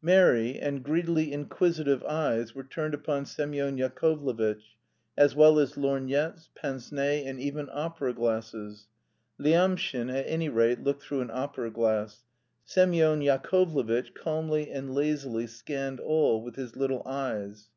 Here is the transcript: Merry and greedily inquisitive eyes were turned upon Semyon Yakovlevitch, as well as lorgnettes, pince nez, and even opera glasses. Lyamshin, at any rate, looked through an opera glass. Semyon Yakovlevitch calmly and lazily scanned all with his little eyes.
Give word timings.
Merry 0.00 0.58
and 0.58 0.82
greedily 0.82 1.30
inquisitive 1.30 2.02
eyes 2.04 2.54
were 2.54 2.64
turned 2.64 2.94
upon 2.94 3.26
Semyon 3.26 3.76
Yakovlevitch, 3.76 4.78
as 5.14 5.36
well 5.36 5.58
as 5.58 5.74
lorgnettes, 5.76 6.48
pince 6.54 6.90
nez, 6.90 7.24
and 7.26 7.38
even 7.38 7.68
opera 7.70 8.14
glasses. 8.14 8.88
Lyamshin, 9.38 10.08
at 10.08 10.24
any 10.26 10.48
rate, 10.48 10.82
looked 10.82 11.02
through 11.02 11.20
an 11.20 11.30
opera 11.30 11.70
glass. 11.70 12.24
Semyon 12.64 13.20
Yakovlevitch 13.20 14.14
calmly 14.14 14.70
and 14.70 14.94
lazily 14.94 15.46
scanned 15.46 16.00
all 16.00 16.42
with 16.42 16.56
his 16.56 16.76
little 16.76 17.02
eyes. 17.04 17.68